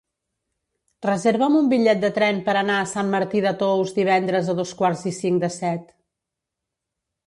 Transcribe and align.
Reserva'm 1.07 1.57
un 1.59 1.69
bitllet 1.73 2.01
de 2.07 2.11
tren 2.17 2.41
per 2.49 2.57
anar 2.63 2.79
a 2.85 2.89
Sant 2.95 3.13
Martí 3.19 3.45
de 3.49 3.55
Tous 3.63 3.95
divendres 4.01 4.53
a 4.53 4.59
dos 4.65 4.77
quarts 4.83 5.09
i 5.15 5.19
cinc 5.23 5.49
de 5.49 5.55
set. 5.63 5.99